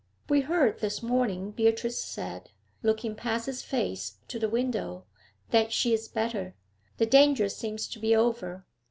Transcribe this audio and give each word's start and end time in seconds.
'We 0.29 0.41
heard 0.41 0.79
this 0.79 1.03
morning,' 1.03 1.51
Beatrice 1.51 2.03
said, 2.03 2.49
looking 2.81 3.13
past 3.13 3.45
his 3.45 3.61
face 3.61 4.15
to 4.29 4.39
the 4.39 4.49
window, 4.49 5.05
'that 5.51 5.71
she 5.71 5.93
is 5.93 6.07
better. 6.07 6.55
The 6.97 7.05
danger 7.05 7.49
seems 7.49 7.87
to 7.89 7.99
be 7.99 8.15
over.' 8.15 8.65